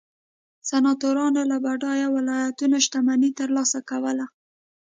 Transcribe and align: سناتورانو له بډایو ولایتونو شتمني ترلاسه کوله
سناتورانو 0.69 1.41
له 1.51 1.57
بډایو 1.63 2.13
ولایتونو 2.17 2.77
شتمني 2.85 3.29
ترلاسه 3.39 3.79
کوله 3.89 4.25